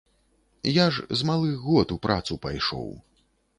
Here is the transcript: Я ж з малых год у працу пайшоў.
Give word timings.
Я 0.75 0.85
ж 0.95 1.19
з 1.19 1.27
малых 1.31 1.61
год 1.67 1.95
у 1.99 1.99
працу 2.07 2.41
пайшоў. 2.49 2.93